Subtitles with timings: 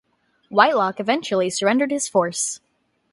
[0.49, 2.59] Whitelocke eventually surrendered his force.